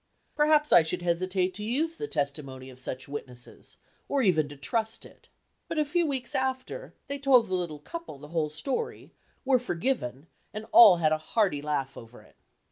[0.35, 3.77] Perhaps I should hesitate to use the testimony of such witnesses,
[4.09, 5.29] or even to trust it.
[5.67, 9.13] But a few weeks after, they told the little couple the whole story,
[9.45, 10.25] were forgiven,
[10.55, 12.35] and all had a hearty laugh over it.